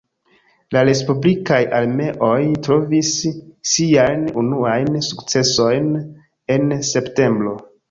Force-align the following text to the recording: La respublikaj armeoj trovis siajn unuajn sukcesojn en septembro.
La 0.75 0.81
respublikaj 0.87 1.59
armeoj 1.79 2.39
trovis 2.69 3.13
siajn 3.75 4.25
unuajn 4.45 4.99
sukcesojn 5.11 5.89
en 6.57 6.77
septembro. 6.93 7.57